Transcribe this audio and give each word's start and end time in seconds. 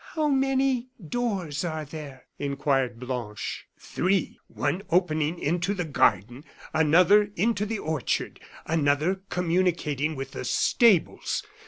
"How 0.15 0.27
many 0.29 0.89
doors 1.09 1.63
are 1.63 1.85
there?" 1.85 2.25
inquired 2.39 2.99
Blanche. 2.99 3.67
"Three; 3.79 4.39
one 4.47 4.81
opening 4.89 5.37
into 5.37 5.75
the 5.75 5.85
garden, 5.85 6.43
another 6.73 7.29
into 7.35 7.67
the 7.67 7.77
orchard, 7.77 8.39
another 8.65 9.21
communicating 9.29 10.15
with 10.15 10.31
the 10.31 10.43
stables. 10.45 11.43